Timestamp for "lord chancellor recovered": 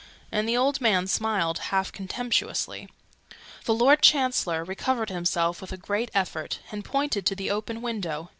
3.75-5.09